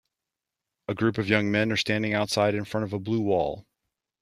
A 0.87 0.95
group 0.95 1.19
of 1.19 1.27
young 1.29 1.51
men 1.51 1.71
are 1.71 1.77
standing 1.77 2.11
outside 2.11 2.55
in 2.55 2.65
front 2.65 2.85
of 2.85 2.93
a 2.93 2.97
blue 2.99 3.21
wall. 3.21 3.67